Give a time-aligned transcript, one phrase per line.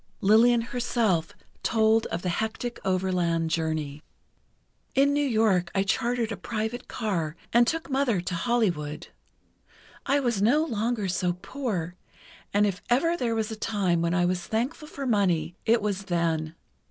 [0.19, 4.01] Lillian herself told of the hectic overland journey:
[4.95, 9.09] "In New York I chartered a private car and took Mother to Hollywood.
[10.07, 11.93] I was no longer so poor,
[12.51, 16.05] and if ever there was a time when I was thankful for money it was
[16.05, 16.55] then.